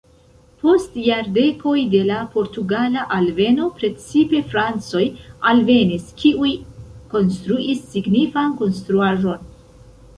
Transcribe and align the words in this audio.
Post 0.61 0.95
jardekoj 1.07 1.73
de 1.95 1.99
la 2.07 2.21
portugala 2.37 3.03
alveno 3.19 3.69
precipe 3.83 4.41
francoj 4.55 5.05
alvenis, 5.53 6.11
kiuj 6.23 6.57
konstruis 7.17 7.89
signifan 7.95 8.61
konstruaĵon. 8.65 9.51